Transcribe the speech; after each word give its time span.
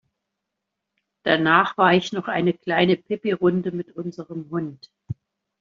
Danach 1.21 1.77
war 1.77 1.93
ich 1.93 2.11
noch 2.11 2.27
eine 2.27 2.53
kleine 2.53 2.97
Pipirunde 2.97 3.71
mit 3.71 3.95
unserem 3.95 4.49
Hund. 4.49 4.89